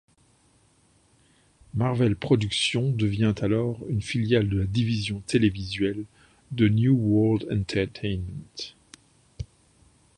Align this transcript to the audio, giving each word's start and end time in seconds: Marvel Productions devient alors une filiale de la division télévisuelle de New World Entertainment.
Marvel 1.75 2.15
Productions 2.15 2.89
devient 2.89 3.35
alors 3.39 3.77
une 3.87 4.01
filiale 4.01 4.49
de 4.49 4.57
la 4.57 4.65
division 4.65 5.19
télévisuelle 5.27 6.05
de 6.49 6.67
New 6.67 6.95
World 6.97 7.47
Entertainment. 7.51 8.73